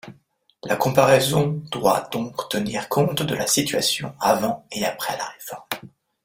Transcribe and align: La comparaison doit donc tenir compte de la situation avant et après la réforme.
La 0.65 0.77
comparaison 0.77 1.61
doit 1.71 2.09
donc 2.11 2.49
tenir 2.49 2.89
compte 2.89 3.21
de 3.21 3.35
la 3.35 3.45
situation 3.45 4.15
avant 4.19 4.65
et 4.71 4.83
après 4.83 5.15
la 5.15 5.25
réforme. 5.25 5.67